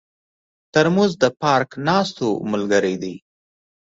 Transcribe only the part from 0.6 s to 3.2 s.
ترموز د پارک ناستو ملګری دی.